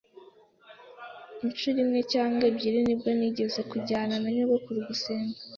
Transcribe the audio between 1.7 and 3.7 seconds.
imwe cyangwa ebyiri nibwo nigeze